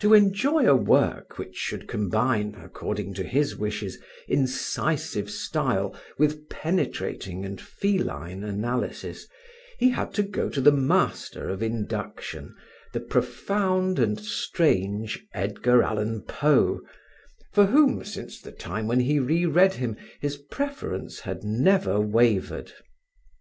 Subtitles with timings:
[0.00, 3.96] To enjoy a work which should combine, according to his wishes,
[4.26, 9.28] incisive style with penetrating and feline analysis,
[9.78, 12.56] he had to go to the master of induction,
[12.92, 16.80] the profound and strange Edgar Allen Poe,
[17.52, 22.72] for whom, since the time when he re read him, his preference had never wavered.